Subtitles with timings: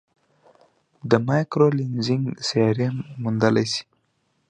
[1.09, 2.87] د مایکرو لینزینګ سیارې
[3.21, 3.83] موندلای شي.